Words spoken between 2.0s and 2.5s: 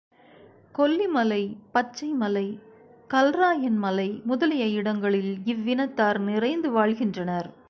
மலை,